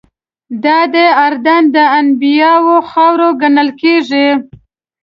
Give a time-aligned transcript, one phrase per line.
[0.63, 4.27] دادی اردن د انبیاوو خاوره ګڼل کېږي.